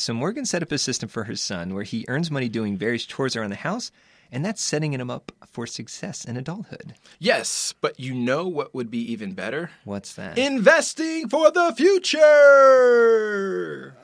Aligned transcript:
so 0.00 0.14
Morgan 0.14 0.44
set 0.44 0.62
up 0.62 0.72
a 0.72 0.78
system 0.78 1.08
for 1.08 1.24
her 1.24 1.36
son 1.36 1.74
where 1.74 1.84
he 1.84 2.04
earns 2.08 2.30
money 2.30 2.48
doing 2.48 2.76
various 2.76 3.04
chores 3.04 3.36
around 3.36 3.50
the 3.50 3.56
house, 3.56 3.90
and 4.32 4.44
that's 4.44 4.62
setting 4.62 4.92
him 4.94 5.10
up 5.10 5.32
for 5.50 5.66
success 5.66 6.24
in 6.24 6.36
adulthood. 6.36 6.94
Yes, 7.18 7.74
but 7.80 7.98
you 7.98 8.14
know 8.14 8.46
what 8.46 8.74
would 8.74 8.90
be 8.90 9.00
even 9.12 9.32
better? 9.32 9.70
What's 9.84 10.14
that? 10.14 10.38
Investing 10.38 11.28
for 11.28 11.50
the 11.50 11.72
future. 11.76 12.20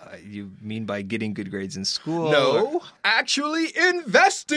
Uh, 0.02 0.16
you 0.24 0.52
mean 0.60 0.84
by 0.84 1.02
getting 1.02 1.32
good 1.34 1.50
grades 1.50 1.76
in 1.76 1.84
school? 1.84 2.28
or- 2.28 2.32
No, 2.32 2.82
actually 3.04 3.76
investing. 3.76 4.56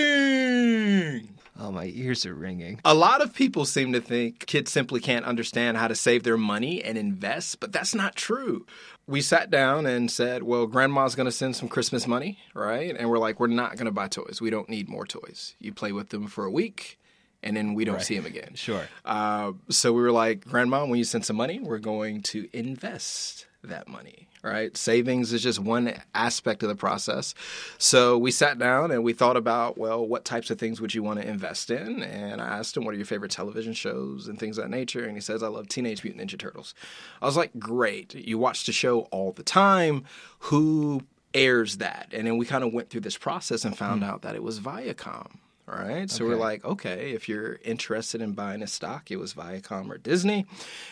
Oh, 1.69 1.71
my 1.71 1.91
ears 1.93 2.25
are 2.25 2.33
ringing. 2.33 2.79
A 2.83 2.95
lot 2.95 3.21
of 3.21 3.35
people 3.35 3.63
seem 3.63 3.93
to 3.93 4.01
think 4.01 4.47
kids 4.47 4.71
simply 4.71 4.99
can't 4.99 5.23
understand 5.23 5.77
how 5.77 5.87
to 5.87 5.93
save 5.93 6.23
their 6.23 6.35
money 6.37 6.83
and 6.83 6.97
invest, 6.97 7.59
but 7.59 7.71
that's 7.71 7.93
not 7.93 8.15
true. 8.15 8.65
We 9.05 9.21
sat 9.21 9.51
down 9.51 9.85
and 9.85 10.09
said, 10.09 10.41
Well, 10.43 10.65
grandma's 10.65 11.13
going 11.13 11.25
to 11.25 11.31
send 11.31 11.55
some 11.55 11.69
Christmas 11.69 12.07
money, 12.07 12.39
right? 12.55 12.95
And 12.97 13.09
we're 13.09 13.19
like, 13.19 13.39
We're 13.39 13.47
not 13.47 13.73
going 13.75 13.85
to 13.85 13.91
buy 13.91 14.07
toys. 14.07 14.39
We 14.41 14.49
don't 14.49 14.67
need 14.69 14.89
more 14.89 15.05
toys. 15.05 15.55
You 15.59 15.71
play 15.73 15.91
with 15.91 16.09
them 16.09 16.25
for 16.27 16.45
a 16.45 16.51
week, 16.51 16.99
and 17.43 17.55
then 17.55 17.75
we 17.75 17.85
don't 17.85 17.95
Right. 17.95 18.03
see 18.05 18.15
them 18.15 18.25
again. 18.25 18.53
Sure. 18.55 18.87
Uh, 19.05 19.51
so 19.69 19.93
we 19.93 20.01
were 20.01 20.11
like, 20.11 20.45
Grandma, 20.45 20.85
when 20.87 20.97
you 20.97 21.03
send 21.05 21.23
some 21.25 21.35
money, 21.35 21.59
we're 21.59 21.77
going 21.77 22.21
to 22.23 22.47
invest 22.53 23.45
that 23.63 23.87
money, 23.87 24.28
right? 24.41 24.75
Savings 24.75 25.33
is 25.33 25.43
just 25.43 25.59
one 25.59 25.93
aspect 26.15 26.63
of 26.63 26.69
the 26.69 26.75
process. 26.75 27.33
So 27.77 28.17
we 28.17 28.31
sat 28.31 28.57
down 28.57 28.91
and 28.91 29.03
we 29.03 29.13
thought 29.13 29.37
about, 29.37 29.77
well, 29.77 30.05
what 30.05 30.25
types 30.25 30.49
of 30.49 30.57
things 30.59 30.79
would 30.79 30.93
you 30.93 31.03
want 31.03 31.21
to 31.21 31.27
invest 31.27 31.69
in? 31.69 32.03
And 32.03 32.41
I 32.41 32.57
asked 32.57 32.77
him, 32.77 32.85
what 32.85 32.93
are 32.93 32.97
your 32.97 33.05
favorite 33.05 33.31
television 33.31 33.73
shows 33.73 34.27
and 34.27 34.39
things 34.39 34.57
of 34.57 34.63
that 34.63 34.69
nature? 34.69 35.05
And 35.05 35.15
he 35.15 35.21
says, 35.21 35.43
I 35.43 35.47
love 35.47 35.67
Teenage 35.67 36.03
Mutant 36.03 36.29
Ninja 36.29 36.37
Turtles. 36.37 36.73
I 37.21 37.25
was 37.25 37.37
like, 37.37 37.57
great. 37.59 38.15
You 38.15 38.37
watch 38.37 38.65
the 38.65 38.71
show 38.71 39.01
all 39.11 39.31
the 39.31 39.43
time. 39.43 40.05
Who 40.39 41.01
airs 41.33 41.77
that? 41.77 42.09
And 42.13 42.25
then 42.25 42.37
we 42.37 42.45
kind 42.45 42.63
of 42.63 42.73
went 42.73 42.89
through 42.89 43.01
this 43.01 43.17
process 43.17 43.65
and 43.65 43.77
found 43.77 44.03
hmm. 44.03 44.09
out 44.09 44.21
that 44.21 44.35
it 44.35 44.43
was 44.43 44.59
Viacom. 44.59 45.37
All 45.69 45.77
right. 45.77 46.09
So 46.09 46.25
we're 46.25 46.35
like, 46.35 46.65
okay, 46.65 47.11
if 47.11 47.29
you're 47.29 47.59
interested 47.63 48.21
in 48.21 48.33
buying 48.33 48.63
a 48.63 48.67
stock, 48.67 49.11
it 49.11 49.17
was 49.17 49.33
Viacom 49.33 49.89
or 49.89 49.97
Disney. 49.97 50.45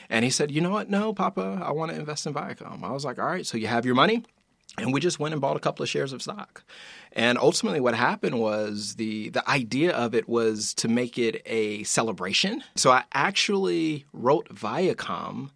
And 0.10 0.24
he 0.24 0.30
said, 0.30 0.52
you 0.52 0.62
know 0.62 0.70
what? 0.70 0.90
No, 0.90 1.14
Papa, 1.14 1.62
I 1.64 1.72
want 1.72 1.92
to 1.92 1.98
invest 1.98 2.28
in 2.28 2.34
Viacom. 2.34 2.84
I 2.84 2.92
was 2.92 3.04
like, 3.04 3.18
all 3.18 3.26
right, 3.26 3.46
so 3.46 3.58
you 3.58 3.68
have 3.68 3.86
your 3.86 3.96
money? 3.96 4.24
And 4.78 4.94
we 4.94 5.00
just 5.00 5.20
went 5.20 5.34
and 5.34 5.42
bought 5.42 5.58
a 5.58 5.60
couple 5.60 5.82
of 5.82 5.90
shares 5.90 6.14
of 6.14 6.22
stock. 6.22 6.64
And 7.14 7.40
ultimately 7.40 7.80
what 7.80 7.96
happened 7.96 8.40
was 8.40 8.96
the 8.96 9.30
the 9.30 9.50
idea 9.50 9.92
of 9.92 10.14
it 10.14 10.30
was 10.30 10.76
to 10.76 10.88
make 10.88 11.18
it 11.18 11.42
a 11.48 11.82
celebration. 11.84 12.64
So 12.76 12.92
I 12.92 13.06
actually 13.14 14.06
wrote 14.14 14.50
Viacom 14.50 15.50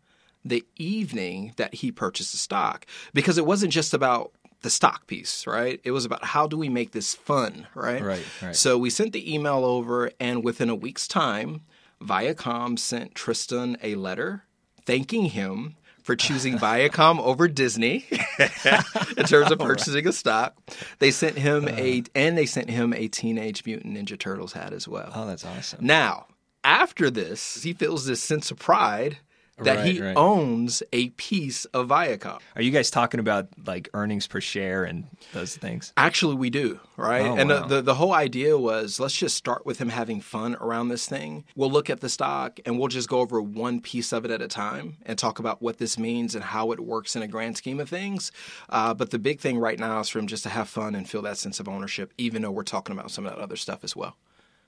the 0.44 0.66
evening 0.78 1.54
that 1.58 1.76
he 1.76 1.92
purchased 1.92 2.32
the 2.32 2.40
stock 2.40 2.88
because 3.14 3.38
it 3.38 3.46
wasn't 3.46 3.72
just 3.72 3.94
about 3.94 4.32
the 4.62 4.70
stock 4.70 5.08
piece, 5.08 5.48
right? 5.48 5.80
It 5.84 5.92
was 5.92 6.06
about 6.06 6.24
how 6.24 6.48
do 6.48 6.58
we 6.58 6.70
make 6.70 6.92
this 6.92 7.16
fun, 7.16 7.68
right? 7.76 8.02
Right, 8.02 8.26
right. 8.42 8.56
So 8.56 8.78
we 8.78 8.90
sent 8.90 9.14
the 9.14 9.34
email 9.34 9.66
over, 9.66 10.12
and 10.20 10.44
within 10.44 10.70
a 10.70 10.76
week's 10.76 11.08
time, 11.08 11.62
Viacom 12.02 12.78
sent 12.78 13.16
Tristan 13.16 13.78
a 13.82 13.96
letter 13.96 14.44
thanking 14.86 15.26
him 15.26 15.76
for 16.04 16.16
choosing 16.16 16.58
Viacom 16.60 17.20
over 17.20 17.48
Disney 17.48 18.06
in 19.18 19.26
terms 19.26 19.52
of 19.52 19.60
purchasing 19.60 20.08
a 20.08 20.12
stock. 20.12 20.56
They 21.00 21.12
sent 21.12 21.38
him 21.38 21.68
a 21.68 22.00
uh-huh. 22.00 22.10
and 22.16 22.38
they 22.38 22.46
sent 22.46 22.70
him 22.70 22.94
a 22.94 23.08
Teenage 23.08 23.66
Mutant 23.66 23.96
Ninja 23.96 24.18
Turtles 24.18 24.54
hat 24.54 24.74
as 24.74 24.88
well. 24.88 25.12
Oh, 25.14 25.28
that's 25.28 25.46
awesome. 25.46 25.86
Now, 25.86 26.28
after 26.64 27.10
this, 27.10 27.64
he 27.64 27.74
feels 27.74 28.06
this 28.06 28.22
sense 28.22 28.52
of 28.52 28.60
pride 28.60 29.18
that 29.64 29.78
Right, 29.78 29.86
he 29.94 30.02
right. 30.02 30.16
owns 30.18 30.84
a 30.94 31.10
piece 31.10 31.66
of 31.66 31.88
Viacom. 31.88 32.40
Are 32.56 32.62
you 32.62 32.72
guys 32.72 32.92
talking 32.92 33.20
about 33.20 33.48
like 33.66 33.90
earnings 33.94 34.28
per 34.28 34.42
share 34.42 34.84
and 34.84 35.06
those 35.34 35.56
things? 35.56 35.94
Actually, 35.98 36.36
we 36.36 36.50
do, 36.50 36.80
right? 36.98 37.26
Oh, 37.26 37.36
and 37.36 37.50
wow. 37.50 37.68
the, 37.68 37.76
the 37.76 37.82
the 37.82 37.96
whole 37.96 38.14
idea 38.14 38.58
was 38.58 39.00
let's 39.00 39.16
just 39.16 39.36
start 39.38 39.66
with 39.66 39.80
him 39.80 39.90
having 39.90 40.22
fun 40.22 40.56
around 40.56 40.90
this 40.90 41.08
thing. 41.08 41.46
We'll 41.56 41.72
look 41.72 41.90
at 41.90 42.02
the 42.02 42.10
stock 42.10 42.60
and 42.66 42.80
we'll 42.80 42.88
just 42.88 43.10
go 43.10 43.20
over 43.20 43.42
one 43.42 43.82
piece 43.82 44.12
of 44.12 44.26
it 44.26 44.32
at 44.32 44.42
a 44.42 44.48
time 44.48 44.98
and 45.06 45.18
talk 45.18 45.40
about 45.40 45.62
what 45.62 45.78
this 45.78 45.98
means 45.98 46.36
and 46.36 46.44
how 46.44 46.72
it 46.72 46.80
works 46.80 47.16
in 47.16 47.22
a 47.22 47.28
grand 47.28 47.58
scheme 47.58 47.80
of 47.80 47.90
things. 47.90 48.32
Uh, 48.70 48.94
but 48.94 49.12
the 49.12 49.20
big 49.20 49.40
thing 49.40 49.58
right 49.58 49.80
now 49.80 50.00
is 50.00 50.10
for 50.10 50.20
him 50.20 50.28
just 50.28 50.44
to 50.44 50.50
have 50.50 50.68
fun 50.70 50.96
and 50.96 51.10
feel 51.10 51.22
that 51.22 51.38
sense 51.38 51.60
of 51.60 51.68
ownership, 51.68 52.14
even 52.18 52.42
though 52.42 52.52
we're 52.52 52.64
talking 52.64 52.94
about 52.98 53.12
some 53.12 53.26
of 53.26 53.34
that 53.36 53.42
other 53.42 53.56
stuff 53.56 53.84
as 53.84 53.96
well. 53.96 54.16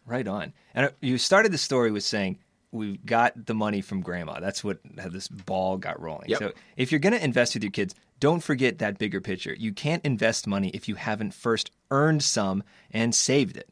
Right 0.06 0.28
on. 0.28 0.54
And 0.76 0.88
uh, 0.88 0.90
you 1.02 1.18
started 1.18 1.52
the 1.54 1.58
story 1.58 1.92
with 1.92 2.04
saying 2.04 2.38
we 2.74 2.98
got 2.98 3.46
the 3.46 3.54
money 3.54 3.82
from 3.82 4.02
grandma. 4.02 4.40
That's 4.40 4.64
what 4.64 4.80
how 5.00 5.10
this 5.10 5.28
ball 5.28 5.78
got 5.78 6.02
rolling. 6.02 6.30
Yep. 6.30 6.40
So 6.40 6.52
if 6.76 6.92
you're 6.92 7.00
going 7.00 7.14
to 7.14 7.24
invest 7.24 7.54
with 7.54 7.64
your 7.64 7.72
kids, 7.72 7.94
don't 8.20 8.42
forget 8.42 8.80
that 8.80 8.98
bigger 8.98 9.22
picture. 9.22 9.54
You 9.54 9.74
can't 9.74 10.04
invest 10.04 10.48
money 10.48 10.70
if 10.70 10.88
you 10.90 10.96
haven't 10.96 11.34
first 11.34 11.72
earned 11.92 12.24
some 12.24 12.64
and 12.92 13.14
saved 13.14 13.58
it. 13.58 13.70